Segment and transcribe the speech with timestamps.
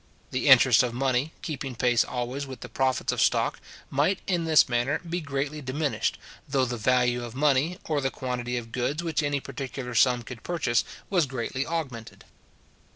[0.31, 3.59] The interest of money, keeping pace always with the profits of stock,
[3.91, 6.17] might, in this manner, be greatly diminished,
[6.49, 10.41] though the value of money, or the quantity of goods which any particular sum could
[10.41, 12.25] purchase, was greatly augmented.